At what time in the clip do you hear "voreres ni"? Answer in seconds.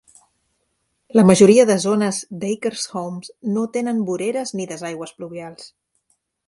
4.11-4.69